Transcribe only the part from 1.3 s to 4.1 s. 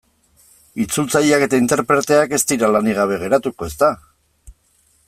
eta interpreteak ez dira lanik gabe geratuko, ezta?